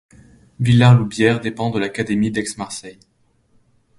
[0.59, 2.97] Villar-Loubière dépend de l'académie d'Aix-Marseille.